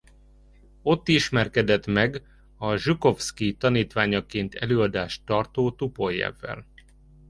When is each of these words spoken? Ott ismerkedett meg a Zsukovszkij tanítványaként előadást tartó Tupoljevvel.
Ott 0.81 1.07
ismerkedett 1.07 1.85
meg 1.85 2.23
a 2.57 2.75
Zsukovszkij 2.75 3.51
tanítványaként 3.53 4.55
előadást 4.55 5.23
tartó 5.23 5.71
Tupoljevvel. 5.71 6.65